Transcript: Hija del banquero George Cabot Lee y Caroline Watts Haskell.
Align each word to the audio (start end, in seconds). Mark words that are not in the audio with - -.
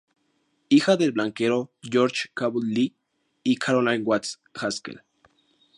Hija 0.69 0.97
del 0.97 1.11
banquero 1.11 1.69
George 1.83 2.31
Cabot 2.33 2.63
Lee 2.63 2.95
y 3.43 3.57
Caroline 3.57 4.01
Watts 4.03 4.41
Haskell. 4.55 5.03